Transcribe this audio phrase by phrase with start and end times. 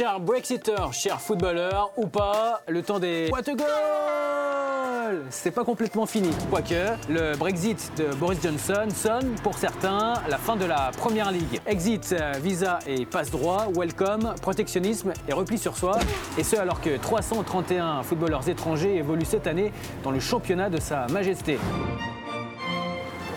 [0.00, 6.06] chers Brexiteurs, chers footballeurs ou pas, le temps des what a goal C'est pas complètement
[6.06, 6.30] fini.
[6.48, 11.60] Quoique, le Brexit de Boris Johnson sonne, pour certains, la fin de la Première Ligue.
[11.66, 15.98] Exit, euh, visa et passe-droit, welcome, protectionnisme et repli sur soi.
[16.38, 19.70] Et ce alors que 331 footballeurs étrangers évoluent cette année
[20.02, 21.58] dans le championnat de Sa Majesté.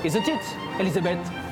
[0.06, 0.40] Is it it,
[0.80, 1.43] Elisabeth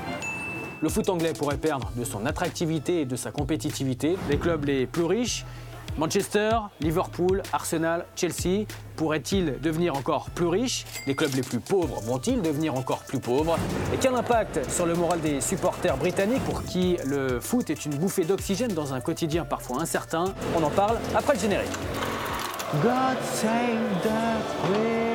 [0.81, 4.17] le foot anglais pourrait perdre de son attractivité et de sa compétitivité.
[4.29, 5.45] Les clubs les plus riches,
[5.97, 10.85] Manchester, Liverpool, Arsenal, Chelsea, pourraient-ils devenir encore plus riches?
[11.05, 13.57] Les clubs les plus pauvres vont-ils devenir encore plus pauvres?
[13.93, 17.95] Et quel impact sur le moral des supporters britanniques pour qui le foot est une
[17.95, 20.25] bouffée d'oxygène dans un quotidien parfois incertain?
[20.57, 21.71] On en parle après le générique.
[22.81, 25.10] God save the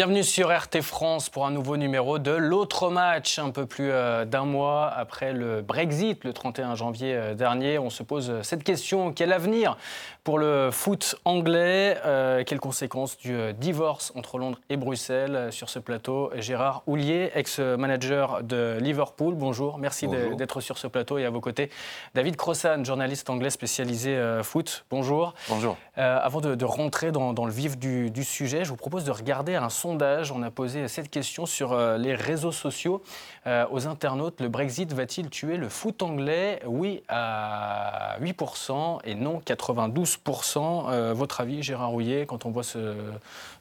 [0.00, 3.38] Bienvenue sur RT France pour un nouveau numéro de l'autre match.
[3.38, 7.90] Un peu plus euh, d'un mois après le Brexit, le 31 janvier euh, dernier, on
[7.90, 9.76] se pose cette question quel avenir
[10.24, 15.78] pour le foot anglais euh, Quelles conséquences du divorce entre Londres et Bruxelles Sur ce
[15.78, 19.34] plateau, Gérard Houlier, ex-manager de Liverpool.
[19.34, 21.18] Bonjour, merci d'être sur ce plateau.
[21.18, 21.68] Et à vos côtés,
[22.14, 24.84] David Crossan, journaliste anglais spécialisé foot.
[24.90, 25.34] Bonjour.
[25.48, 25.76] Bonjour.
[25.96, 29.70] avant de, rentrer dans, le vif du, du, sujet, je vous propose de regarder un
[29.90, 30.30] sondage.
[30.30, 33.02] On a posé cette question sur euh, les réseaux sociaux
[33.46, 34.40] euh, aux internautes.
[34.40, 36.62] Le Brexit va-t-il tuer le foot anglais?
[36.64, 40.90] Oui à 8% et non 92%.
[40.90, 42.94] Euh, votre avis, Gérard Rouillet, quand on voit ce,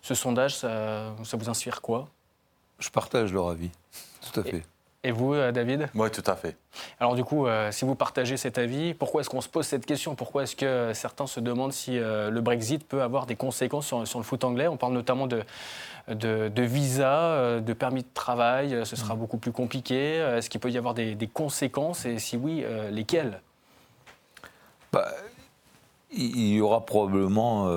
[0.04, 2.08] sondage, ça, vous inspire quoi?
[2.78, 3.72] Je partage leur avis,
[4.22, 4.58] tout à fait.
[4.58, 4.64] Et
[5.05, 5.89] vous, David?
[5.95, 6.58] Oui, tout à fait.
[7.00, 10.16] Alors du coup, si vous partagez cet avis, pourquoi est-ce qu'on se pose cette question?
[10.16, 14.20] Pourquoi est-ce que certains se demandent si le Brexit peut avoir des conséquences sur, sur,
[14.20, 14.67] le foot anglais?
[14.67, 15.44] On parle notamment de,
[16.16, 19.20] de, visa, euh, de permis de travail, euh, ce sera mm.
[19.20, 20.20] beaucoup plus compliqué.
[20.20, 22.05] Euh, est-ce qu'il peut y avoir des, conséquences?
[22.05, 23.42] Et si oui, lesquelles?
[24.92, 25.11] Bah,
[26.11, 27.70] Il y aura probablement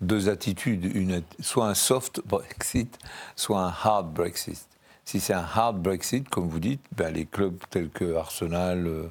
[0.00, 2.98] deux attitudes, une, soit un soft Brexit,
[3.36, 4.66] soit un hard Brexit.
[5.04, 9.10] Si c'est un hard Brexit, comme vous dites, ben les clubs tels que Arsenal,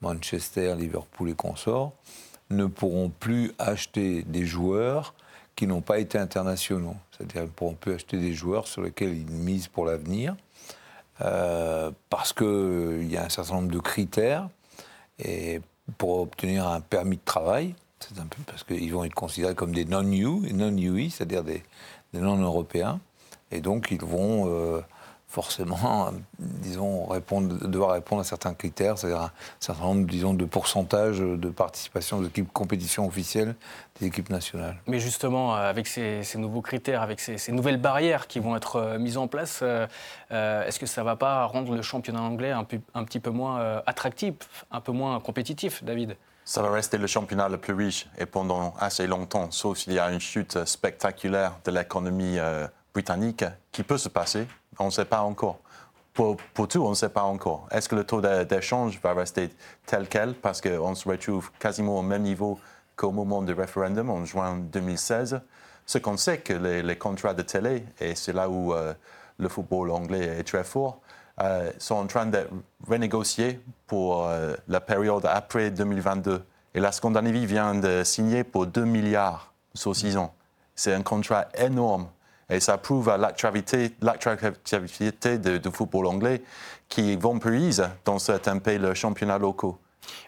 [0.00, 1.92] Manchester, Liverpool et consorts
[2.50, 5.14] ne pourront plus acheter des joueurs
[5.56, 6.96] qui n'ont pas été internationaux.
[7.10, 10.36] C'est-à-dire qu'on peut acheter des joueurs sur lesquels ils misent pour l'avenir,
[11.20, 14.48] euh, parce qu'il euh, y a un certain nombre de critères.
[15.18, 15.60] Et
[15.96, 19.72] pour obtenir un permis de travail, c'est un peu parce qu'ils vont être considérés comme
[19.72, 21.62] des non-EU, non-UE, c'est-à-dire des,
[22.12, 23.00] non-européens.
[23.50, 24.80] Et donc, ils vont euh,
[25.34, 31.18] forcément, disons, répondre, devoir répondre à certains critères, c'est-à-dire un certain nombre, disons, de pourcentage
[31.18, 33.56] de participation aux équipes compétition officielle
[33.98, 34.76] des équipes nationales.
[34.86, 38.98] Mais justement, euh, avec ces, nouveaux critères, avec ces, nouvelles barrières qui vont être euh,
[38.98, 39.86] mises en place, euh,
[40.30, 43.82] est-ce que ça ne va pas rendre le championnat anglais un, un petit peu moins
[43.86, 44.34] attractif,
[44.70, 46.16] un peu moins compétitif, David?
[46.44, 49.98] Ça va rester le championnat le plus riche et pendant assez longtemps, sauf s'il y
[49.98, 52.38] a une chute spectaculaire de l'économie
[52.94, 54.46] britannique qui peut se passer.
[54.78, 55.58] On ne sait pas encore.
[56.12, 56.36] Pour,
[56.68, 57.66] tout, on ne sait pas encore.
[57.72, 59.50] Est-ce que le taux d'échange va rester
[59.84, 60.34] tel quel?
[60.34, 62.60] Parce qu'on se retrouve quasiment au même niveau
[62.94, 65.40] qu'au moment du référendum en juin 2016
[65.86, 68.94] Ce qu'on sait, que les, contrats de télé, et c'est là où euh,
[69.38, 71.00] le football anglais est très fort,
[71.40, 72.46] euh, sont en train de
[72.86, 76.44] renégocier pour euh, la période après 2022.
[76.74, 80.32] Et la Scandinavie vient de signer pour 2 milliards sur 6 ans.
[80.76, 82.06] C'est un contrat énorme
[82.54, 83.12] et ça prouve
[84.00, 86.42] l'attractivité du football anglais
[86.88, 89.76] qui vampirise dans certains pays le championnat locaux.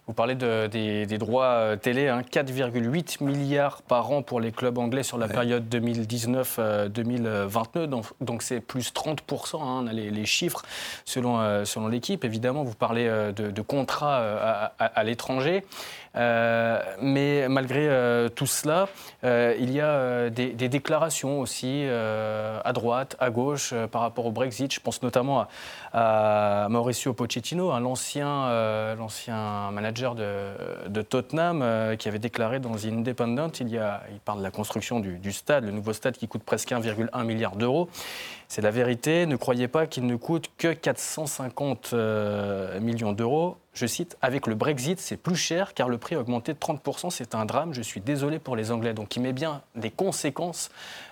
[0.06, 5.02] Vous parlez des, droits euh, télé, 4,8 hein, milliards par an pour les clubs anglais
[5.02, 10.62] sur la période 2019-2029, donc c'est plus 30%, hein, on a les, chiffres
[11.04, 12.24] selon, euh, selon l'équipe.
[12.24, 15.64] Évidemment, vous parlez euh, de, contrats à, l'étranger,
[16.14, 18.86] mais malgré tout cela,
[19.24, 24.72] il y a des, déclarations aussi à droite, à gauche par rapport au Brexit.
[24.72, 25.48] Je pense notamment
[25.92, 33.50] à, Mauricio Pochettino, hein, l'ancien manager de, Tottenham euh, qui avait déclaré dans The Independent,
[33.60, 36.42] il, y a, il parle de la construction du, stade, le nouveau stade qui coûte
[36.42, 37.88] presque 1,1 milliard d'euros.
[38.48, 39.26] C'est la vérité.
[39.26, 43.56] Ne croyez pas qu'il ne coûte que 450 euh, millions d'euros.
[43.74, 47.10] Je cite, avec le Brexit, c'est plus cher car le prix a augmenté de 30%.
[47.10, 47.74] C'est un drame.
[47.74, 48.94] Je suis désolé pour les Anglais.
[48.94, 50.70] Donc il met bien des conséquences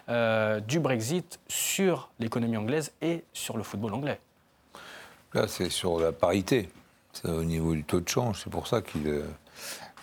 [0.09, 4.21] euh, du Brexit sur l'économie anglaise et sur le football anglais.
[5.35, 6.69] Là, c'est sur la parité
[7.25, 9.07] au niveau du taux de change, c'est pour ça qu'il.
[9.07, 9.23] Euh,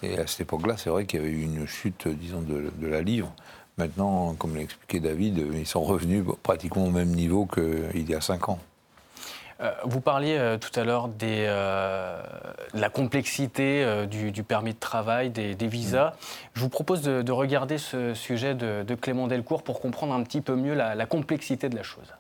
[0.04, 2.88] et à cette époque-là, c'est vrai qu'il y avait eu une chute, disons, de, de
[2.88, 3.32] la livre.
[3.78, 8.22] Maintenant, comme l'a expliqué David, ils sont revenus pratiquement au même niveau qu'il y a
[8.22, 8.60] cinq ans.
[9.62, 12.24] Euh, vous parliez euh, tout à l'heure euh,
[12.74, 16.14] de la complexité du, permis de travail, des, visas.
[16.54, 20.56] Je vous propose de, regarder ce sujet de, Clément Delcourt pour comprendre un petit peu
[20.56, 22.14] mieux la complexité de la chose.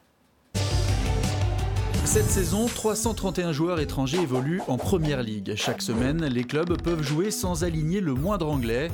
[2.13, 5.53] Cette saison, 331 joueurs étrangers évoluent en Première Ligue.
[5.55, 8.91] Chaque semaine, les clubs peuvent jouer sans aligner le moindre anglais.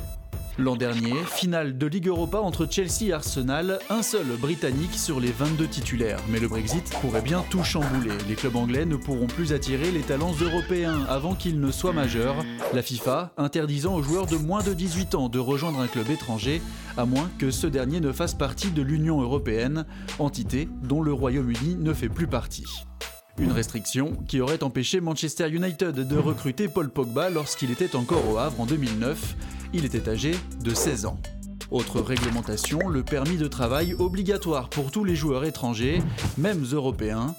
[0.60, 5.30] L'an dernier, finale de Ligue Europa entre Chelsea et Arsenal, un seul Britannique sur les
[5.30, 6.18] 22 titulaires.
[6.28, 8.10] Mais le Brexit pourrait bien tout chambouler.
[8.28, 12.44] Les clubs anglais ne pourront plus attirer les talents européens avant qu'ils ne soient majeurs.
[12.74, 16.60] La FIFA interdisant aux joueurs de moins de 18 ans de rejoindre un club étranger,
[16.96, 19.86] à moins que ce dernier ne fasse partie de l'Union européenne,
[20.18, 22.66] entité dont le Royaume-Uni ne fait plus partie.
[23.40, 28.38] Une restriction qui aurait empêché Manchester United de recruter Paul Pogba lorsqu'il était encore au
[28.38, 29.36] Havre en 2009
[29.72, 31.18] il était âgé de 16 ans.
[31.70, 36.00] Autre réglementation, le permis de travail obligatoire pour tous les joueurs étrangers,
[36.38, 37.34] même européens.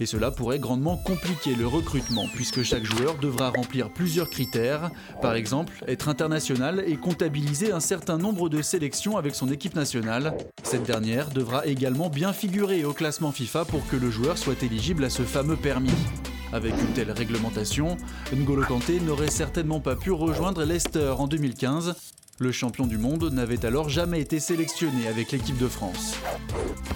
[0.00, 4.90] Et cela pourrait grandement compliquer le recrutement puisque chaque joueur devra remplir plusieurs critères,
[5.20, 10.36] par exemple être international et comptabiliser un certain nombre de sélections avec son équipe nationale.
[10.62, 15.04] Cette dernière devra également bien figurer au classement FIFA pour que le joueur soit éligible
[15.04, 15.90] à ce fameux permis.
[16.52, 17.96] Avec une telle réglementation,
[18.34, 21.94] N'Golo Kanté n'aurait certainement pas pu rejoindre Leicester en 2015.
[22.38, 26.16] Le champion du monde n'avait alors jamais été sélectionné avec l'équipe de France.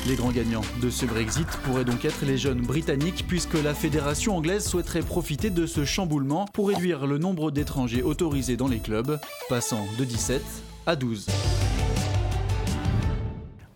[0.07, 4.37] Les grands gagnants de ce Brexit pourraient donc être les jeunes britanniques puisque la fédération
[4.37, 9.19] anglaise souhaiterait profiter de ce chamboulement pour réduire le nombre d'étrangers autorisés dans les clubs,
[9.49, 10.43] passant de 17
[10.87, 11.27] à 12.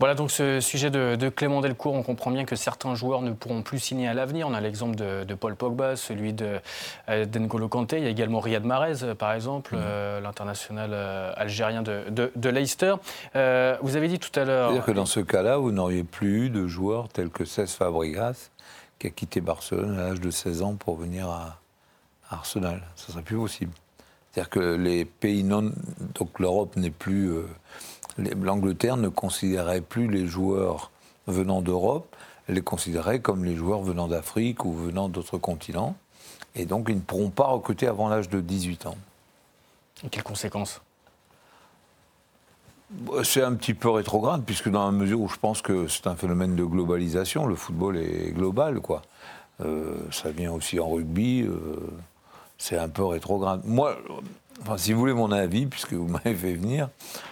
[0.01, 1.93] Voilà donc ce sujet de, Clément Delcourt.
[1.93, 4.49] On comprend bien que certains joueurs ne pourront plus signer à l'avenir.
[4.49, 6.59] On a l'exemple de, Paul Pogba, celui de
[7.11, 7.99] euh, d'Engolo Kanté.
[7.99, 9.83] Il y a également Riyad Mahrez, euh, par exemple, mhm.
[9.85, 10.95] euh, l'international
[11.37, 12.95] algérien de, Leicester.
[13.35, 14.71] vous avez dit tout à l'heure.
[14.71, 18.49] C'est-à-dire que dans ce cas-là, vous n'auriez plus eu de joueurs tels que Cesc Fabregas,
[18.99, 21.59] qui a quitté Barcelone à l'âge de 16 ans pour venir à,
[22.31, 22.81] Arsenal.
[22.97, 23.73] Ça serait plus possible.
[24.33, 25.73] C'est-à-dire que les pays non.
[26.15, 27.31] Donc l'Europe n'est plus
[28.19, 30.91] l'Angleterre ne considérait plus les joueurs
[31.27, 32.15] venant d'Europe,
[32.49, 35.95] elle les considérait comme les joueurs venant d'Afrique ou venant d'autres continents.
[36.57, 38.97] Et donc, ils ne pourront pas recruter avant l'âge de 18 ans.
[40.05, 40.81] Et quelles conséquences?
[43.23, 46.17] C'est un petit peu rétrograde, puisque dans la mesure où je pense que c'est un
[46.17, 49.03] phénomène de globalisation, le football est global, quoi.
[49.65, 51.77] Euh, ça vient aussi en rugby, euh,
[52.59, 53.61] c'est un peu rétrograde.
[53.65, 53.97] Moi,
[54.63, 56.89] Enfin, si vous voulez mon avis, puisque vous m'avez fait venir,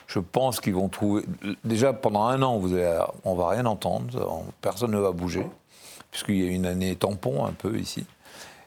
[0.06, 1.24] je pense qu'ils vont trouver.
[1.64, 3.00] Déjà, pendant un an, vous allez...
[3.24, 5.46] on va rien entendre, personne ne va bouger,
[6.10, 8.06] puisqu'il y a une année tampon un peu ici.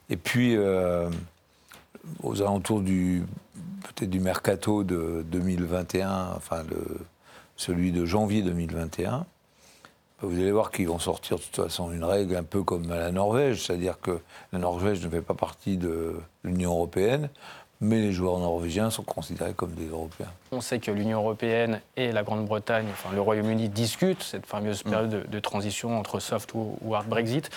[0.09, 1.09] Et puis, euh,
[2.23, 3.23] aux alentours du
[4.01, 6.63] du mercato de 2021, enfin
[7.55, 9.25] celui de janvier 2021,
[10.21, 13.11] vous allez voir qu'ils vont sortir de toute façon une règle un peu comme la
[13.11, 14.19] Norvège, c'est-à-dire que
[14.53, 17.29] la Norvège ne fait pas partie de l'Union européenne
[17.81, 20.31] mais les joueurs norvégiens sont considérés comme des Européens.
[20.51, 24.89] On sait que l'Union européenne et la Grande-Bretagne, enfin le Royaume-Uni, discutent cette fameuse mm.
[24.89, 27.49] période de, transition entre soft ou, hard Brexit.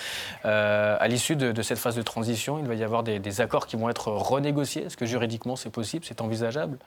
[0.47, 3.76] Euh, à l'issue de, cette phase de transition, il va y avoir des, accords qui
[3.76, 4.85] vont être renégociés.
[4.85, 6.79] Est-ce que juridiquement c'est possible, c'est envisageable?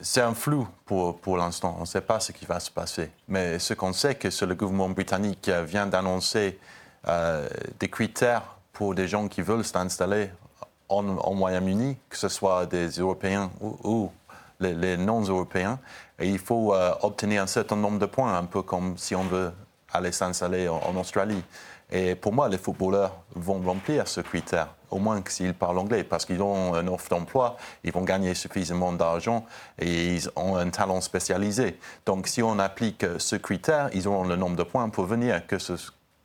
[0.00, 1.74] C'est un flou pour, pour l'instant.
[1.76, 3.10] On ne sait pas ce qui va se passer.
[3.26, 6.58] Mais ce qu'on sait, c'est que le gouvernement britannique vient d'annoncer
[7.06, 7.48] euh,
[7.78, 10.30] des critères pour des gens qui veulent s'installer
[10.88, 11.02] en,
[11.34, 14.10] Royaume-Uni, que ce soit des Européens ou,
[14.60, 15.78] les, non-Européens.
[16.20, 19.52] Il faut euh, obtenir un certain nombre de points, un peu comme si on veut
[19.92, 21.42] aller s'installer en, Australie.
[21.90, 26.26] Et pour moi, les footballeurs vont remplir ce critère, au moins s'ils parlent anglais, parce
[26.26, 29.46] qu'ils ont une offre d'emploi, ils vont gagner suffisamment d'argent
[29.78, 31.78] et ils ont un talent spécialisé.
[32.04, 35.58] Donc si on applique ce critère, ils auront le nombre de points pour venir, que
[35.58, 35.76] ce,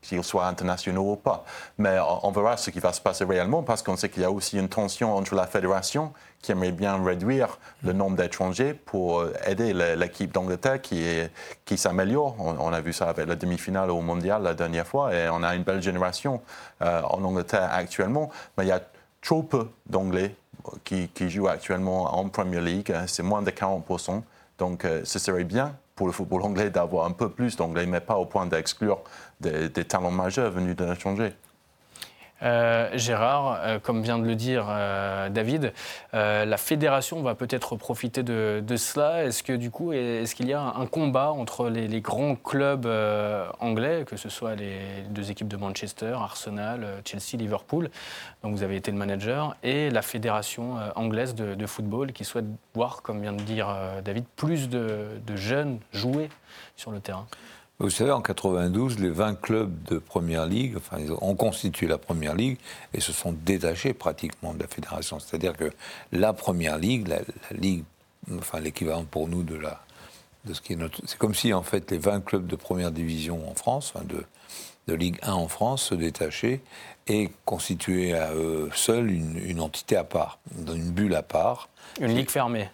[0.04, 1.46] qu'ils soient internationaux ou pas.
[1.78, 4.32] Mais on verra ce qui va se passer réellement parce qu'on sait qu'il y a
[4.32, 9.74] aussi une tension entre la fédération qui aimerait bien réduire le nombre d'étrangers pour aider
[9.96, 12.36] l'équipe d'Angleterre qui, s'améliore.
[12.40, 15.56] On, a vu ça avec la demi-finale au Mondial la dernière fois et on a
[15.56, 16.42] une belle génération
[16.82, 18.30] euh, en Angleterre actuellement.
[18.58, 18.82] Mais il y a
[19.22, 20.36] trop peu d'Anglais
[20.84, 22.94] qui, jouent actuellement en Premier League.
[23.08, 24.22] C'est moins de 40%.
[24.58, 28.00] Donc euh, ce serait bien pour le football anglais d'avoir un peu plus d'anglais, mais
[28.00, 29.00] pas au point d'exclure
[29.44, 31.34] des, talents majeurs venus de l'étranger.
[32.44, 35.72] Euh, Gérard, euh, comme vient de le dire euh, David,
[36.12, 39.24] la fédération va peut-être profiter de, cela.
[39.24, 42.88] Est-ce que du coup, est-ce qu'il y a un combat entre les, grands clubs
[43.60, 47.90] anglais, que ce soit les deux équipes de Manchester, Arsenal, Chelsea, Liverpool,
[48.44, 53.02] dont vous avez été le manager, et la fédération anglaise de, football qui souhaite voir,
[53.02, 56.30] comme vient de dire David, plus de jeunes jouer
[56.76, 57.28] sur le terrain?
[57.84, 62.34] Vous savez, en 92, les 20 clubs de Première Ligue, enfin, ont constitué la Première
[62.34, 62.58] Ligue
[62.94, 65.20] et se sont détachés pratiquement de la fédération.
[65.20, 65.72] C'est-à-dire que
[66.12, 67.20] la Première Ligue, la,
[67.52, 67.84] ligue,
[68.38, 69.82] enfin l'équivalent pour nous de la,
[70.46, 72.92] de ce qui est notre, c'est comme si en fait les 20 clubs de Première
[72.92, 74.24] Division en France, enfin de,
[74.88, 76.62] de Ligue 1 en France, se détachaient
[77.08, 81.68] et constituaient à eux seuls une, entité à part, une bulle à part.
[82.00, 82.70] Une ligue fermée.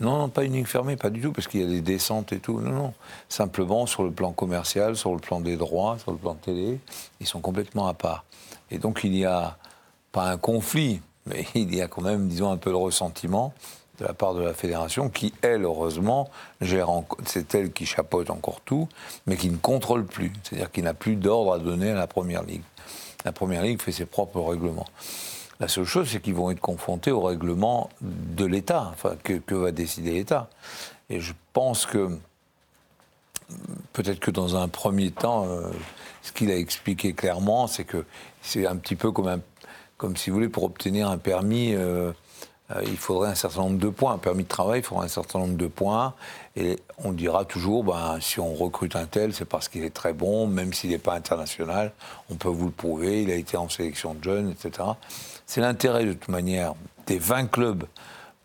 [0.00, 2.32] Non, non, pas une ligne fermée, pas du tout, parce qu'il y a des descentes
[2.32, 2.60] et tout.
[2.60, 2.94] Non, non.
[3.28, 6.80] Simplement, sur le plan commercial, sur le plan des droits, sur le plan télé,
[7.20, 8.24] ils sont complètement à part.
[8.70, 9.56] Et donc, il n'y a
[10.10, 13.52] pas un conflit, mais il y a quand même, disons, un peu de ressentiment
[13.98, 16.28] de la part de la fédération, qui, elle, heureusement,
[16.60, 16.88] gère,
[17.24, 18.88] c'est elle qui chapeaute encore tout,
[19.26, 20.32] mais qui ne contrôle plus.
[20.42, 22.64] C'est-à-dire qu'il n'a plus d'ordre à donner à la Première Ligue.
[23.24, 24.86] La Première Ligue fait ses propres règlements.
[25.64, 29.72] La seule chose, c'est qu'ils vont être confrontés au règlement de l'État, enfin, que, va
[29.72, 30.50] décider l'État?
[31.08, 32.18] Et je pense que
[33.94, 35.70] peut-être que dans un premier temps, euh,
[36.20, 38.04] ce qu'il a expliqué clairement, c'est que
[38.42, 39.40] c'est un petit peu comme, un,
[39.96, 42.12] comme si vous voulez, pour obtenir un permis, euh,
[42.70, 44.12] euh, il faudrait un certain nombre de points.
[44.12, 46.12] Un permis de travail, il faudrait un certain nombre de points.
[46.56, 50.12] Et on dira toujours, ben, si on recrute un tel, c'est parce qu'il est très
[50.12, 51.92] bon, même s'il n'est pas international,
[52.30, 54.88] on peut vous le prouver, il a été en sélection de jeunes, etc.
[55.46, 56.74] C'est l'intérêt de toute manière
[57.06, 57.84] des 20 clubs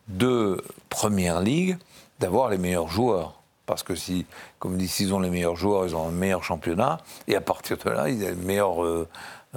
[0.08, 1.77] de Première Ligue
[2.20, 3.36] d'avoir les meilleurs joueurs.
[3.65, 4.25] Parce que si,
[4.58, 6.98] comme dit, s'ils ont les meilleurs joueurs, ils ont un meilleur championnat.
[7.27, 9.08] Et à partir de là, ils ont le meilleur, euh,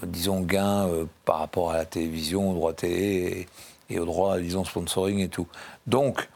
[0.02, 3.48] disons, gain euh, par rapport à la télévision, au droit télé
[3.88, 5.46] et, au droit, disons, sponsoring et tout.
[5.86, 6.28] Donc,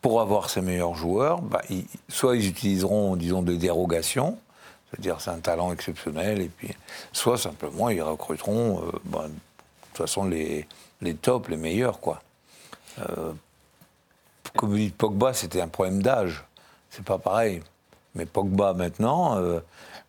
[0.00, 1.62] pour avoir ces meilleurs joueurs, bah,
[2.08, 4.36] soit ils utiliseront, disons, des dérogations,
[4.90, 6.74] c'est-à-dire c'est un talent exceptionnel, et puis,
[7.12, 9.26] soit simplement ils recruteront euh, bah,
[9.92, 10.66] toute façon, les,
[11.00, 12.22] les tops, les meilleurs, quoi.
[12.98, 13.32] Euh,
[14.56, 16.44] comme dites, Pogba, c'était un problème d'âge.
[16.90, 17.62] C'est pas pareil.
[18.14, 19.60] Mais Pogba, maintenant, euh,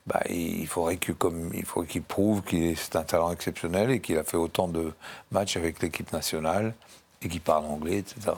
[0.05, 4.37] bah, il faudrait qu'il qu prouve qu'il c'est un talent exceptionnel et qu'il a fait
[4.37, 4.93] autant de
[5.31, 6.73] matchs avec l'équipe nationale
[7.21, 8.33] et qu'il parle anglais, etc.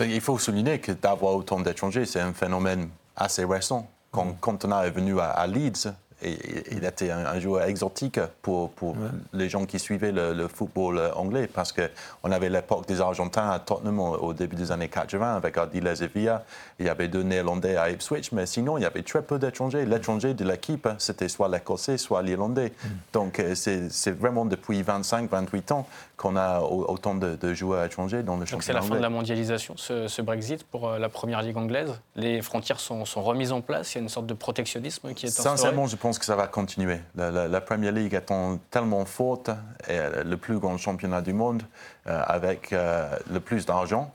[0.00, 3.88] Il faut souligner que d'avoir autant d'étrangers, c'est un phénomène assez récent.
[4.10, 4.38] Quand.
[4.40, 5.88] Cantona est venu à Leeds,
[6.22, 8.96] il était un, joueur exotique pour, pour
[9.32, 14.00] les gens qui suivaient le, football anglais parce qu'on avait l'époque des Argentins à Tottenham
[14.00, 16.44] au, début des années 80 avec Ardiles et Villa.
[16.78, 19.84] Il y avait deux Néerlandais à Ipswich, mais sinon, il y avait très peu d'étrangers.
[19.84, 22.72] L'étranger de l'équipe, c'était soit l'Écossais, soit l'Irlandais.
[22.72, 22.88] Mm.
[23.12, 28.46] Donc, euh, c'est vraiment depuis 25-28 ans qu'on a autant de, joueurs étrangers dans le
[28.46, 28.56] championnat.
[28.56, 32.00] Donc, c'est la fin de la mondialisation, ce, Brexit, pour euh, la première ligue anglaise
[32.14, 35.28] Les frontières sont, remises en place Il y a une sorte de protectionnisme qui est
[35.28, 37.00] instauré Sincèrement, je pense que ça va continuer.
[37.16, 39.50] La, la, Premier League étant tellement forte,
[39.88, 41.62] et le plus grand championnat du monde,
[42.08, 44.14] euh, avec euh, le plus d'argent,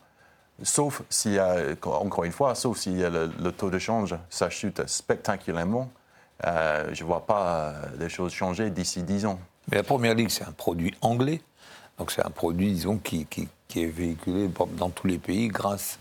[0.63, 4.49] sauf s'il y a, encore une fois, sauf si le, le, taux de change, ça
[4.49, 5.89] chute spectaculairement,
[6.45, 9.39] euh, je ne vois pas les choses changer d'ici 10 ans.
[9.69, 11.41] Mais la Première Ligue, c'est un produit anglais.
[12.01, 13.27] Donc c'est un produit, disons, qui,
[13.75, 15.99] est véhiculé dans tous les pays grâce,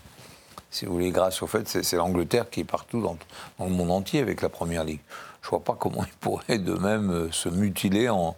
[0.71, 3.17] si vous voulez, grâce au fait, c'est l'Angleterre qui est partout dans,
[3.59, 5.01] dans, le monde entier avec la Première Ligue
[5.43, 8.35] je ne vois pas comment ils pourraient de même euh, se mutiler en,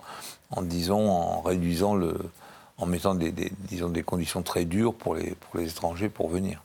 [0.52, 2.18] en, disons, en réduisant le,
[2.78, 6.62] en mettant des, disons, des conditions très dures pour les, pour les étrangers pour venir.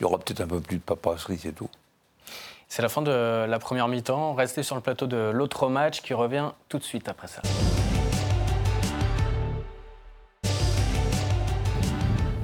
[0.00, 1.70] Il y aura peut-être un peu plus de paperasserie, c'est tout.
[2.68, 4.34] C'est la fin de la première mi-temps.
[4.34, 7.40] Restez sur le plateau de l'autre match qui revient tout de suite après ça.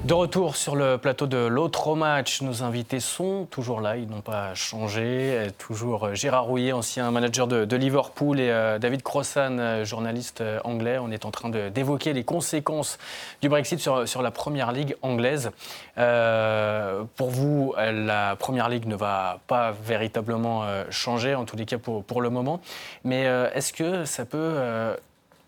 [0.09, 4.21] De retour sur le plateau de l'autre match, nos invités sont toujours là, ils n'ont
[4.21, 5.49] pas changé.
[5.59, 10.97] Toujours Gérard Rouillet, ancien manager de, Liverpool, et euh, David Crossan, euh, journaliste euh, anglais.
[10.97, 12.97] On est en train d'évoquer les conséquences
[13.43, 15.51] du Brexit sur, la première ligue anglaise.
[15.95, 22.21] pour vous, la première ligue ne va pas véritablement changer, en tous les cas pour
[22.21, 22.61] le moment.
[23.03, 24.57] Mais est-ce que ça peut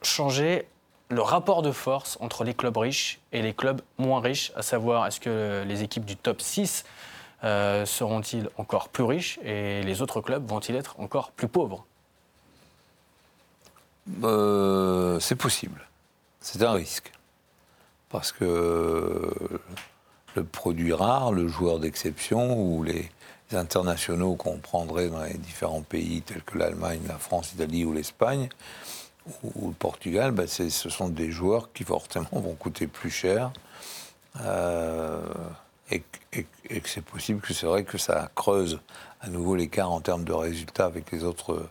[0.03, 0.67] changer
[1.11, 5.05] le rapport de force entre les clubs riches et les clubs moins riches, à savoir
[5.07, 6.85] est-ce que les équipes du top 6
[7.43, 11.85] euh, seront-ils encore plus riches et les autres clubs vont-ils être encore plus pauvres?
[14.23, 15.85] Euh, C'est possible.
[16.39, 17.11] C'est un risque.
[18.09, 19.31] Parce que
[20.35, 23.09] le produit rare, le joueur d'exception ou les
[23.51, 28.47] internationaux qu'on prendrait dans les différents pays tels que l'Allemagne, la France, l'Italie ou l'Espagne,
[29.43, 33.51] ou, le Portugal, ben, ce sont des joueurs qui forcément vont coûter plus cher.
[34.41, 35.19] Euh,
[35.91, 36.03] et,
[36.39, 38.79] que c'est possible que c'est vrai que ça creuse
[39.19, 41.69] à nouveau l'écart en termes de résultats avec les autres,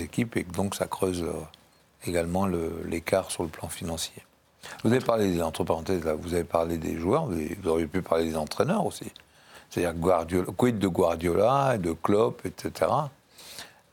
[0.00, 1.32] équipes et que donc ça creuse euh,
[2.04, 2.46] également
[2.84, 4.22] l'écart sur le plan financier.
[4.82, 8.24] Vous avez parlé, entre parenthèses, là, vous avez parlé des joueurs, vous, auriez pu parler
[8.24, 9.10] des entraîneurs aussi.
[9.70, 12.90] C'est-à-dire Guardiola, quid de Guardiola, de Klopp, etc.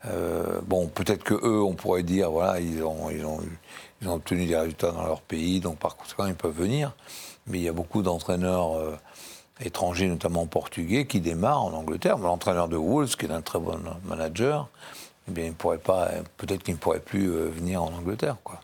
[0.06, 3.40] Euh, bon, peut-être que eux, on pourrait dire, voilà, ils ont, ils, ont,
[4.00, 6.92] ils ont obtenu des résultats dans leur pays, donc par conséquent, ils peuvent venir.
[7.46, 8.96] Mais il y a beaucoup d'entraîneurs euh,
[9.60, 12.18] étrangers, notamment portugais, qui démarrent en Angleterre.
[12.18, 14.68] L'entraîneur de Wolves, qui est un très bon manager,
[15.28, 18.60] eh bien, il pourrait pas, peut-être qu'il ne pourrait plus euh, venir en Angleterre, quoi.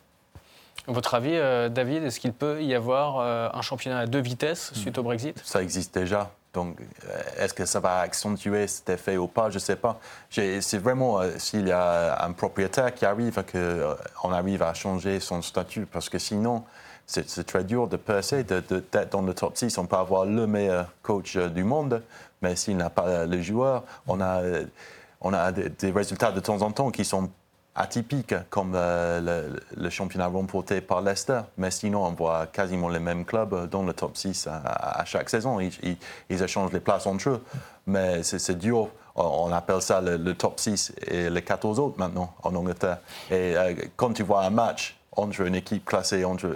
[0.86, 1.38] Votre avis,
[1.70, 3.18] David, est-ce qu'il peut y avoir
[3.56, 5.40] un championnat à deux vitesses suite au Brexit?
[5.42, 6.30] Ça existe déjà.
[6.54, 9.50] Donc, euh, est-ce que ça va accentuer cet effet ou pas?
[9.50, 9.98] Je ne sais pas.
[10.30, 13.96] C'est vraiment euh, s'il y a un propriétaire qui arrive, qu'on euh,
[14.30, 16.64] arrive à changer son statut, parce que sinon,
[17.06, 19.76] c'est très dur de passer, d'être dans le top 6.
[19.76, 22.02] On peut avoir le meilleur coach du monde,
[22.40, 27.04] mais s'il n'a pas le joueur, on a, des résultats de temps en temps qui
[27.04, 27.28] sont
[27.74, 31.40] atypique comme euh, le, championnat remporté par Leicester.
[31.58, 35.58] Mais sinon, on voit quasiment les mêmes clubs dans le top 6 à, chaque saison.
[35.60, 35.96] Ils,
[36.42, 37.44] échangent les places entre eux.
[37.86, 38.88] Mais c'est dur.
[39.16, 42.98] On appelle ça le, top 6 et les 14 autres maintenant en Angleterre.
[43.30, 46.48] Et euh, quand tu vois un match entre une équipe classée entre,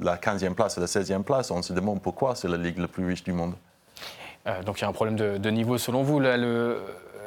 [0.00, 2.86] la 15e place et la 16e place, on se demande pourquoi c'est la ligue la
[2.86, 3.54] plus riche du monde.
[4.46, 6.20] Euh, donc il y a un problème de, niveau selon vous.
[6.20, 6.36] Là,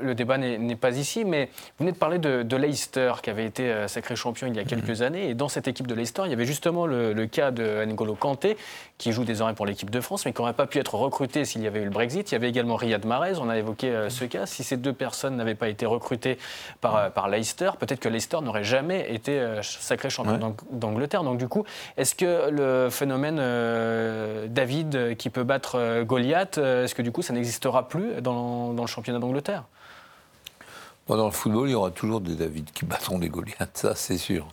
[0.02, 3.70] le débat n'est pas ici, mais vous venez de parler de, Leicester, qui avait été
[3.70, 5.30] euh, sacré champion il y a quelques années.
[5.30, 8.56] Et dans cette équipe de Leicester, il y avait justement le, cas de N'Golo Kanté,
[8.98, 11.62] qui joue désormais pour l'équipe de France, mais qui n'aurait pas pu être recruté s'il
[11.62, 12.32] y avait eu le Brexit.
[12.32, 14.46] Il y avait également Riyad Mahrez, on a évoqué euh, ce cas.
[14.46, 16.38] Si ces deux personnes n'avaient pas été recrutées
[16.82, 21.24] par, euh, par Leicester, peut-être que Leicester n'aurait jamais été sacré champion d'Angleterre.
[21.24, 21.66] Donc du coup,
[21.98, 23.38] est-ce que le phénomène
[24.48, 29.20] David qui peut battre Goliath, est-ce que du coup ça n'existera plus dans le championnat
[29.20, 29.64] d'Angleterre?
[31.08, 34.18] Dans le football, il y aura toujours des David qui battront des Goliaths, ça c'est
[34.18, 34.48] sûr.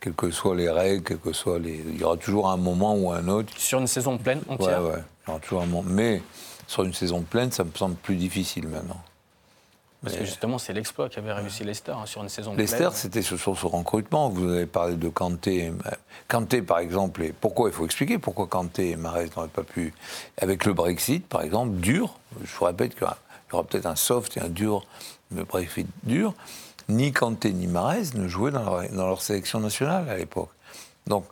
[0.00, 1.82] Quelles que soient les règles, quels que soient les.
[1.88, 3.52] Il y aura toujours un moment ou un autre.
[3.56, 5.02] Sur une saison pleine entière Ouais, ouais.
[5.26, 5.88] Il y aura toujours un moment.
[5.88, 6.20] Mais
[6.66, 9.00] sur une saison pleine, ça me semble plus difficile maintenant.
[10.04, 12.66] Parce que justement, c'est l'exploit qu'avait réussi Leicester hein, sur une saison pleine.
[12.66, 14.28] Leicester, c'était sur ce recrutement.
[14.28, 15.72] Vous avez parlé de Kanté.
[16.28, 19.94] Kanté, par exemple, et pourquoi il faut expliquer pourquoi Kanté et Marais n'auraient pas pu.
[20.36, 22.18] Avec le Brexit, par exemple, dur.
[22.44, 24.84] Je vous répète qu'il y aura peut-être un soft et un dur
[25.32, 25.44] le
[26.04, 26.34] dur,
[26.88, 30.50] ni Kanté ni Marez ne jouaient dans leur, sélection nationale à l'époque.
[31.06, 31.24] Donc,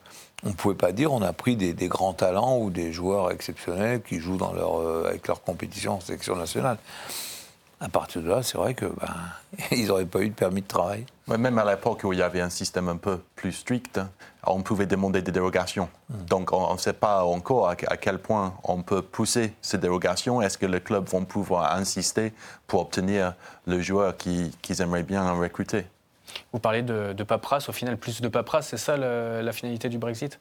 [0.44, 4.02] on ne pouvait pas dire on a pris des, grands talents ou des joueurs exceptionnels
[4.02, 6.78] qui jouent dans leur, euh, avec leur compétition en sélection nationale
[7.82, 9.14] à partir de là, c'est vrai que ben,
[9.72, 11.04] ils n'auraient pas eu de permis de travail.
[11.28, 14.00] Même à l'époque où il y avait un système un peu plus strict,
[14.44, 15.88] on pouvait demander des dérogations.
[16.08, 16.24] Hmm.
[16.24, 20.42] Donc on ne sait pas encore à, quel point on peut pousser ces dérogations.
[20.42, 22.32] Est-ce que les clubs vont pouvoir insister
[22.66, 23.34] pour obtenir
[23.66, 25.86] le joueur qu'ils aimeraient bien recruter?
[26.52, 29.98] Vous parlez de, de paperasse, au final plus de paperasse, c'est ça la finalité du
[29.98, 30.40] Brexit?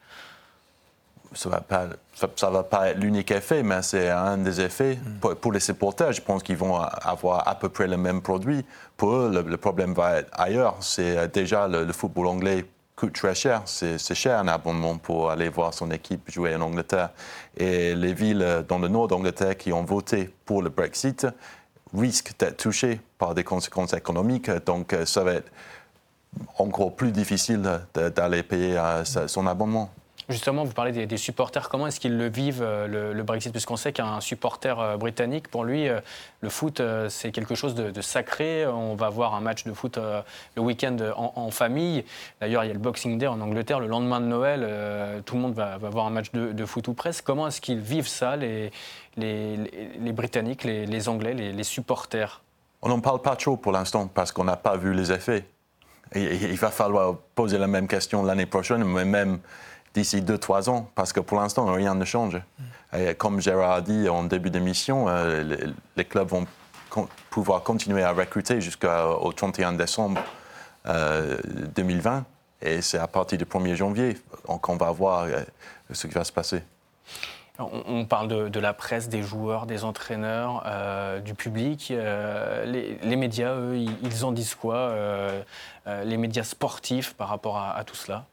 [1.34, 1.88] Ça va pas,
[2.36, 4.96] ça, va pas être l'unique effet, mais c'est un des effets.
[4.96, 5.36] Mm.
[5.36, 8.66] Pour, les supporters, je pense qu'ils vont avoir à peu près le même produit.
[8.98, 10.76] Pour eux, le, problème va être ailleurs.
[10.82, 12.66] C'est euh, déjà le, football anglais
[12.96, 13.64] coûte très cher.
[13.66, 17.10] C'est cher un abonnement pour aller voir son équipe jouer en Angleterre.
[17.58, 21.26] Et les villes dans le nord d'Angleterre qui ont voté pour le Brexit
[21.94, 24.52] risquent d'être touchées par des conséquences économiques.
[24.66, 25.52] Donc euh, ça va être
[26.58, 27.62] encore plus difficile
[27.94, 29.90] d'aller payer euh, son abonnement.
[30.32, 31.68] Justement, vous parlez des, supporters.
[31.68, 33.52] Comment est-ce qu'ils le vivent, euh, le, Brexit?
[33.52, 36.00] Puisqu'on sait qu'un supporter euh, britannique, pour lui, euh,
[36.40, 38.66] le foot, c'est quelque chose de, sacré.
[38.66, 40.00] On va voir un match de foot
[40.56, 42.04] le week-end en, famille.
[42.40, 43.80] D'ailleurs, il y a le Boxing Day en Angleterre.
[43.80, 47.24] Le lendemain de Noël, tout le monde va, voir un match de, foot ou presque.
[47.24, 48.72] Comment est-ce qu'ils vivent ça, les,
[49.18, 52.42] les, Britanniques, les, Anglais, les, supporters?
[52.82, 55.46] On n'en parle pas trop pour l'instant parce qu'on n'a pas vu les effets.
[56.16, 59.40] il va falloir poser la même question l'année prochaine, mais même
[59.94, 62.36] d'ici 2-3 ans, parce que pour l'instant, rien ne change.
[62.36, 62.64] Mm.
[62.98, 66.46] Et comme Gérard a dit en début d'émission, euh, les, clubs vont
[67.30, 70.22] pouvoir continuer à recruter jusqu'au 31 décembre
[70.86, 72.18] 2020.
[72.18, 72.22] Euh,
[72.64, 75.42] Et c'est à partir du 1er janvier qu'on va voir euh,
[75.92, 76.64] ce qui va se passer.
[77.60, 80.66] On, parle de, la presse, des joueurs, des entraîneurs,
[81.22, 81.94] du public.
[82.66, 84.96] les, médias, eux, ils, en disent quoi
[85.86, 88.26] Les médias sportifs par rapport à tout cela?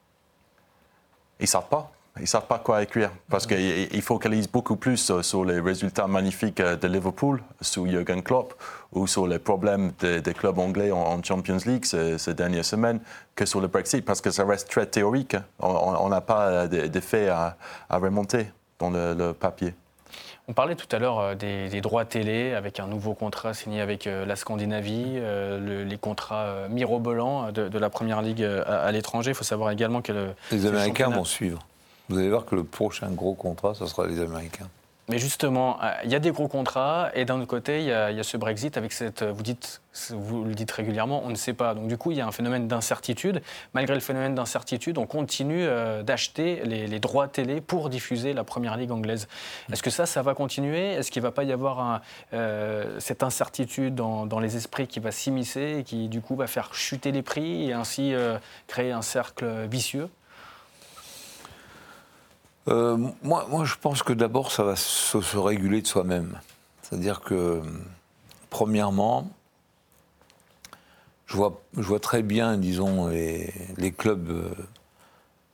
[1.40, 1.90] Ils ne savent pas.
[2.16, 6.60] Ils ne savent pas quoi écrire parce qu'ils focalisent beaucoup plus sur les résultats magnifiques
[6.60, 8.54] de Liverpool sous Jürgen Klopp
[8.92, 12.98] ou sur les problèmes des, clubs anglais en, Champions League ces, dernières semaines
[13.36, 15.36] que sur le Brexit parce que ça reste très théorique.
[15.60, 17.56] On n'a pas d'effet à,
[17.88, 19.74] à, remonter dans le papier.
[20.50, 24.06] On parlait tout à l'heure euh, des, droits télé avec un nouveau contrat signé avec
[24.06, 29.32] euh, la Scandinavie, euh, les contrats mirobolants de, la Première Ligue à, l'étranger.
[29.32, 30.32] Il faut savoir également que...
[30.50, 31.60] les Américains vont suivre.
[32.08, 34.68] Vous allez voir que le prochain gros contrat, ce sera les Américains.
[35.08, 37.92] Mais justement, euh, il y a des gros contrats et d'un autre côté, il y,
[37.92, 39.22] a, ce Brexit avec cette.
[39.22, 41.74] Vous, dites, vous le dites régulièrement, on ne sait pas.
[41.74, 43.40] Donc du coup, il y a un phénomène d'incertitude.
[43.72, 48.76] Malgré le phénomène d'incertitude, on continue euh, d'acheter les, droits télé pour diffuser la première
[48.76, 49.28] ligue anglaise.
[49.72, 50.92] Est-ce que ça, ça va continuer?
[50.92, 52.02] Est-ce qu'il ne va pas y avoir
[52.34, 56.46] euh, cette incertitude dans, dans, les esprits qui va s'immiscer et qui du coup va
[56.46, 58.12] faire chuter les prix et ainsi
[58.66, 60.08] créer un cercle vicieux?
[62.68, 66.38] Euh, moi, moi, je pense que d'abord, ça va se, réguler de soi-même.
[66.82, 67.62] C'est-à-dire que,
[68.50, 69.30] premièrement,
[71.26, 74.50] je vois, je vois très bien, disons, les, les clubs euh,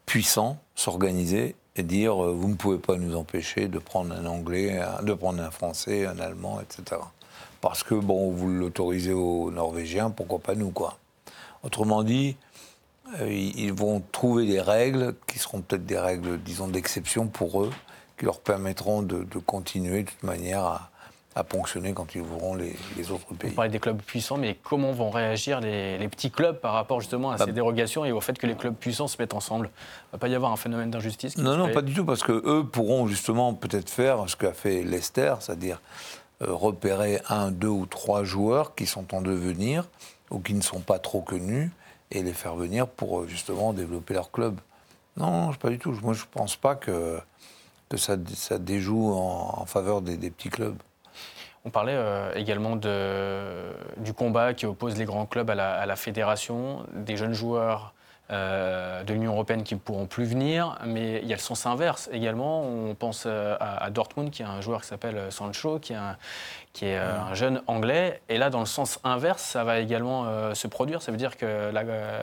[0.07, 4.81] puissants s'organiser et dire euh, vous ne pouvez pas nous empêcher de prendre un anglais,
[5.03, 7.01] de prendre un français, un allemand, etc.
[7.61, 10.99] Parce que, bon, vous l'autorisez aux Norvégiens, pourquoi pas nous, quoi.
[11.63, 12.37] Autrement dit,
[13.21, 17.71] ils vont trouver des règles qui seront peut-être des règles, disons, d'exception pour eux,
[18.19, 20.91] qui leur permettront de, continuer de toute manière
[21.35, 23.51] à, ponctionner quand ils ouvriront les, autres pays.
[23.51, 27.33] On parlait des clubs puissants, mais comment vont réagir les, petits clubs par rapport justement
[27.33, 29.67] à bah, ces dérogations et au fait que les clubs puissants se mettent ensemble?
[29.67, 32.23] Il ne va pas y avoir un phénomène d'injustice Non, non, pas du tout, parce
[32.23, 35.81] qu'eux pourront justement peut-être faire ce qu'a fait Leicester, c'est-à-dire
[36.43, 39.89] euh, repérer un, deux ou trois joueurs qui sont en devenir
[40.31, 41.71] ou qui ne sont pas trop connus
[42.11, 44.59] et les faire venir pour euh, justement développer leur club.
[45.17, 45.93] Non, pas du tout.
[46.03, 47.19] Moi, je ne pense pas que,
[47.89, 50.77] que ça, ça déjoue en, faveur des, petits clubs.
[51.65, 57.17] On parlait euh, également du combat qui oppose les grands clubs à la, fédération, des
[57.17, 57.94] jeunes joueurs
[58.31, 62.09] de l'Union européenne qui ne pourront plus venir, mais il y a le sens inverse
[62.13, 62.63] également.
[62.63, 65.95] On pense euh, à, Dortmund, qui a un joueur qui s'appelle euh, Sancho, qui,
[66.73, 68.23] qui est un jeune anglais.
[68.29, 71.03] Et là, dans le sens inverse, ça va également se produire.
[71.03, 71.71] Ça veut dire que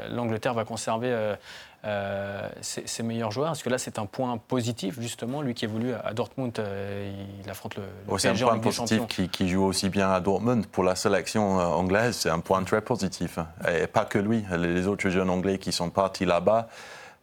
[0.10, 1.36] l'Angleterre va conserver
[1.84, 5.94] euh, ses, meilleurs joueurs Est-ce que là, c'est un point positif, justement Lui qui évolue
[5.94, 7.12] à Dortmund, euh,
[7.44, 10.67] il affronte le, le C'est un point positif qui, joue aussi bien à Dortmund.
[10.67, 13.39] Pour la sélection euh, anglaise, c'est un point très positif.
[13.67, 14.46] Et pas que lui.
[14.56, 16.67] Les autres jeunes anglais qui sont partis là-bas,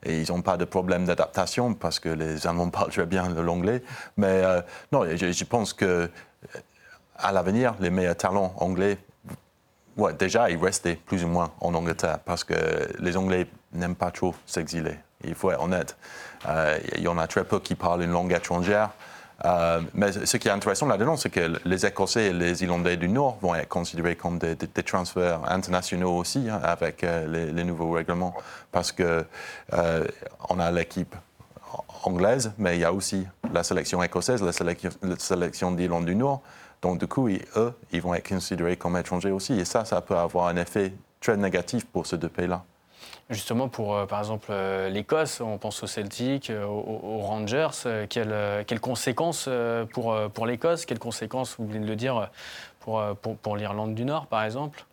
[0.04, 3.82] et ils n'ont pas de problème d'adaptation parce que les Allemands parlent très bien l'anglais.
[4.16, 4.42] Mais
[4.90, 6.10] non, je, je, pense que
[7.16, 8.98] à l'avenir, les meilleurs talents anglais,
[9.96, 12.54] ouais, déjà, ils restaient plus ou moins en Angleterre parce que
[12.98, 14.96] les Anglais n'aiment pas trop s'exiler.
[15.24, 15.96] Il faut être honnête.
[16.48, 18.90] Euh, il y en a très peu qui parlent une langue étrangère.
[19.44, 23.08] Euh, mais ce qui est intéressant là-dedans, c'est que les Écossais et les Irlandais du
[23.08, 28.34] Nord vont être considérés comme des, transferts internationaux aussi hein, avec euh, les, nouveaux règlements,
[28.72, 29.24] parce que
[30.48, 31.14] on a l'équipe
[32.02, 36.16] anglaise, mais il y a aussi la sélection écossaise, la sélection, la sélection d'Irlande du
[36.16, 36.42] Nord.
[36.82, 40.16] Donc du coup, eux, ils vont être considérés comme étrangers aussi, et ça, ça peut
[40.16, 42.64] avoir un effet très négatif pour ces deux pays-là.
[43.30, 47.68] Justement, pour euh, par exemple euh, l'Écosse, on pense au Celtic, euh, aux, Rangers.
[48.08, 49.50] quelles, quelles, conséquences
[49.92, 50.86] pour, pour l'Écosse?
[50.86, 52.30] Quelles conséquences, vous venez de le dire,
[52.80, 54.84] pour, pour, pour l'Irlande du Nord, par exemple?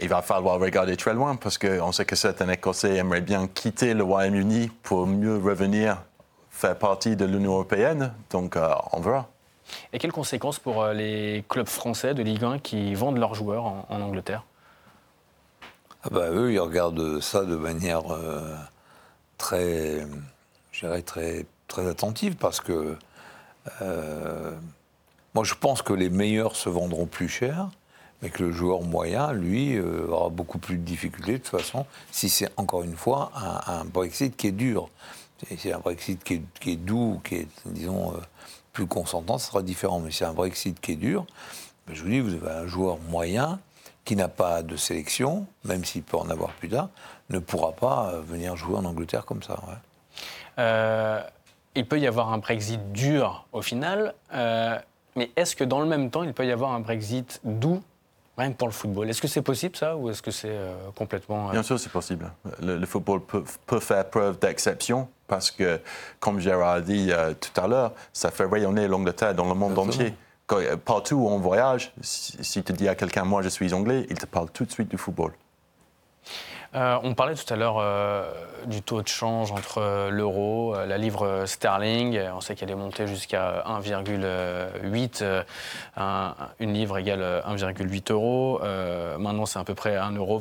[0.00, 3.94] Il va falloir regarder très loin parce qu'on sait que certains Écossais aimeraient bien quitter
[3.94, 6.02] le Royaume-Uni pour mieux revenir
[6.50, 8.12] faire partie de l'Union européenne.
[8.30, 8.56] Donc,
[8.92, 9.28] on verra.
[9.92, 14.00] Et quelles conséquences pour les clubs français de Ligue 1 qui vendent leurs joueurs en
[14.00, 14.44] Angleterre?
[16.06, 18.54] Ah bah, eux, ils regardent ça de manière euh,
[19.38, 20.06] très,
[21.06, 22.98] très, très attentive parce que
[23.80, 24.54] euh,
[25.34, 27.70] moi, je pense que les meilleurs se vendront plus cher,
[28.20, 31.86] mais que le joueur moyen, lui, euh, aura beaucoup plus de difficultés de toute façon,
[32.12, 33.32] si c'est encore une fois
[33.66, 34.90] un, Brexit qui est dur.
[35.48, 38.12] Si c'est un Brexit qui est, qui est, doux, qui est, disons,
[38.74, 40.00] plus consentant, ce sera différent.
[40.00, 41.24] Mais si c'est un Brexit qui est dur,
[41.86, 43.58] ben, je vous dis, vous avez un joueur moyen
[44.04, 46.90] qui n'a pas de sélection, même s'il peut en avoir plus d'un,
[47.30, 49.58] ne pourra pas euh, venir jouer en Angleterre comme ça.
[50.58, 51.22] Euh,
[51.74, 54.78] il peut y avoir un Brexit dur au final, euh,
[55.16, 57.82] mais est-ce que dans le même temps, il peut y avoir un Brexit doux
[58.36, 59.08] Rien que pour le football?
[59.08, 60.58] Est-ce que c'est possible ça ou est-ce que c'est
[60.96, 61.50] complètement...
[61.50, 62.32] Bien sûr, c'est possible.
[62.60, 65.80] Le, football peut, faire preuve d'exception parce que,
[66.18, 70.14] comme Gérard a dit tout à l'heure, ça fait rayonner l'Angleterre dans le monde entier
[70.84, 74.26] partout où on voyage, si, tu dis à quelqu'un, moi je suis anglais, il te
[74.26, 75.32] parle tout de suite du football.
[76.74, 78.28] Euh, on parlait tout à l'heure euh,
[78.66, 82.18] du taux de change entre euh, l'euro, la livre sterling.
[82.34, 85.44] On sait qu'elle est montée jusqu'à 1,8.
[86.58, 88.60] une livre égale 1,8 euros.
[89.18, 90.40] maintenant, c'est à peu près 1,20 euro.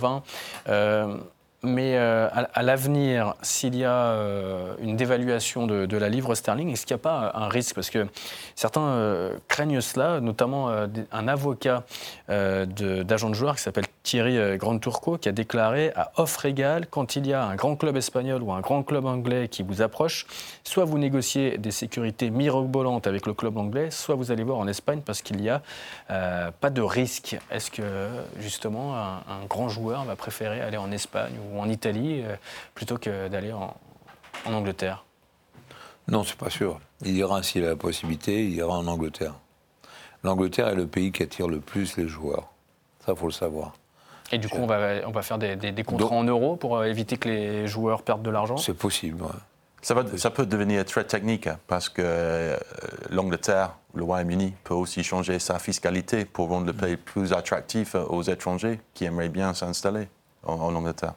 [1.65, 6.85] Mais euh, à, l'avenir, s'il y a euh, une dévaluation de, la livre sterling, est-ce
[6.85, 7.75] qu'il n'y a pas un risque?
[7.75, 8.05] Parce que
[8.53, 11.85] certains euh, craignent cela, notamment un avocat
[12.27, 17.25] d'agent de, joueurs qui s'appelle Thierry Grandturco, qui a déclaré à offre égale, quand il
[17.25, 20.27] y a un grand club espagnol ou un grand club anglais qui vous approche,
[20.63, 24.67] soit vous négociez des sécurités mirobolantes avec le club anglais, soit vous allez voir en
[24.67, 25.61] Espagne parce qu'il n'y a
[26.07, 27.37] pas de risque.
[27.49, 32.21] Est-ce que justement un, un grand joueur va préférer aller en Espagne ou en Italie
[32.23, 32.35] euh,
[32.73, 33.75] plutôt que d'aller en,
[34.45, 35.05] Angleterre?
[36.07, 36.79] Non, c'est pas sûr.
[37.01, 39.35] Il ira, s'il a la possibilité, il ira en Angleterre.
[40.23, 42.49] L'Angleterre est le pays qui attire le plus les joueurs.
[43.05, 43.73] Ça, faut le savoir.
[44.33, 46.85] Et du coup, on va, on va faire des, des, contrats en euros pour euh,
[46.85, 48.57] éviter que les joueurs perdent de l'argent?
[48.57, 49.23] C'est possible,
[49.81, 52.57] Ça, va, ça, peut devenir très technique hein, parce que euh,
[53.09, 58.23] l'Angleterre, le Royaume-Uni peut aussi changer sa fiscalité pour rendre le pays plus attractif aux
[58.23, 60.07] étrangers qui aimeraient bien s'installer
[60.45, 61.13] en Angleterre.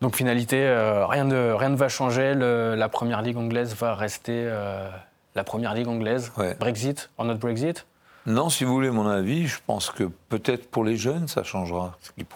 [0.00, 2.34] Donc finalité, euh, rien, ne, rien ne va changer.
[2.34, 4.88] la première ligue anglaise va rester euh,
[5.34, 6.32] la première ligue anglaise.
[6.60, 7.86] Brexit, en notre Brexit?
[8.28, 11.96] Non, si vous voulez mon avis, je pense que peut-être pour les jeunes, ça changera.
[12.02, 12.26] Ce qui,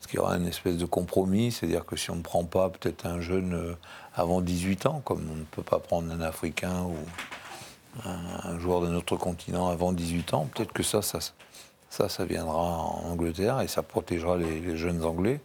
[0.00, 3.04] ce qui aura une espèce de compromis, c'est-à-dire que si on ne prend pas peut-être
[3.04, 3.74] un jeune euh,
[4.14, 6.96] avant 18 ans, comme on ne peut pas prendre un Africain ou
[8.06, 11.20] un, joueur de notre continent avant 18 ans, peut-être que ça, ça,
[11.90, 15.42] ça, viendra en Angleterre et ça protégera les jeunes Anglais.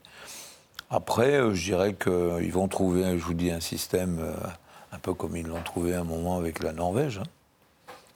[0.89, 4.33] Après, euh, je dirais qu'ils vont trouver, je vous dis, un système euh,
[4.93, 7.17] un peu comme ils l'ont trouvé à un moment avec la Norvège.
[7.17, 7.23] Hein.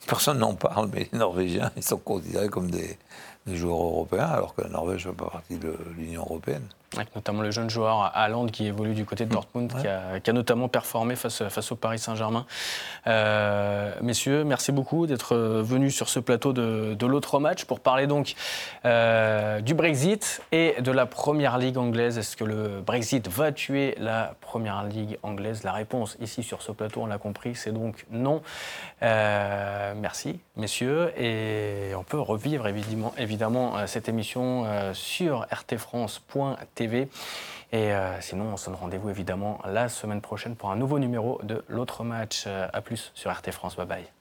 [0.06, 2.98] Personne n'en parle, mais les Norvégiens, sont considérés comme des,
[3.46, 6.66] des joueurs européens, alors que la Norvège ne fait pas partie de l'Union européenne.
[6.96, 9.32] Avec notamment le jeune joueur Haaland qui évolue du côté de mmh.
[9.32, 12.46] Dortmund, qui, a, notamment performé face, face au Paris Saint-Germain.
[13.06, 18.34] Euh, messieurs, merci beaucoup d'être venus sur ce plateau de, l'autre match pour parler donc
[18.84, 22.18] euh, du Brexit et de la Première Ligue anglaise.
[22.18, 25.62] Est-ce que le Brexit va tuer la Première Ligue anglaise?
[25.62, 28.42] La réponse ici sur ce plateau, on l'a compris, c'est donc non.
[29.02, 36.79] Euh, merci, messieurs, et on peut revivre évidemment, évidemment cette émission sur rtfrance.tv
[37.72, 41.40] Et euh, sinon, on se donne rendez-vous évidemment la semaine prochaine pour un nouveau numéro
[41.42, 42.46] de l'autre match.
[42.46, 43.76] A plus sur RT France.
[43.76, 44.19] Bye bye.